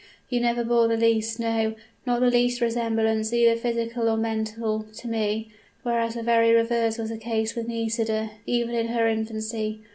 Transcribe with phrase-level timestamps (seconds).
[0.29, 1.75] You never bore the least no,
[2.07, 5.51] not the least resemblance, either physical or mental, to me;
[5.83, 9.83] whereas the very reverse was the case with Nisida, even in her infancy.